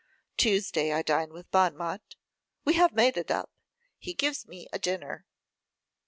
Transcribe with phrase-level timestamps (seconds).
[0.35, 2.15] Tuesday I dine with Bonmot;
[2.65, 3.51] we have made it up;
[3.99, 5.27] he gives me a dinner.